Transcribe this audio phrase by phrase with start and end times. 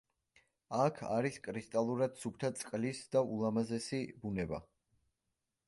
[0.83, 4.65] აქ არის კრისტალურად სუფთა წყლის და ულამაზესი ბუნება.